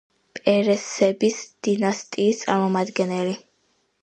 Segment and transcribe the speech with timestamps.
[0.37, 3.39] პერესების დინასტიის წარმომადგენელი.